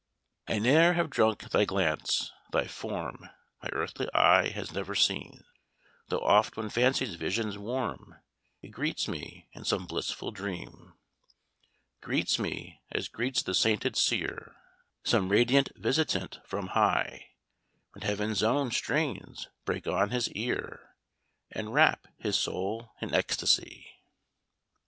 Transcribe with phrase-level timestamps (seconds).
[0.47, 3.29] "I ne'er have drunk thy glance thy form
[3.61, 5.43] My earthly eye has never seen,
[6.07, 8.15] Though oft when fancy's visions warm,
[8.63, 10.95] It greets me in some blissful dream.
[12.01, 14.55] "Greets me, as greets the sainted seer
[15.03, 17.33] Some radiant visitant from high,
[17.91, 20.95] When heaven's own strains break on his ear,
[21.51, 23.99] And wrap his soul in ecstasy."